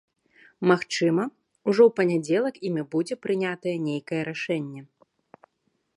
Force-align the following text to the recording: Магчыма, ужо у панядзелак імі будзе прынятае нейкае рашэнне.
Магчыма, 0.69 1.23
ужо 1.73 1.81
у 1.89 1.93
панядзелак 1.99 2.55
імі 2.69 2.83
будзе 2.95 3.15
прынятае 3.27 3.75
нейкае 3.87 4.21
рашэнне. 4.31 4.81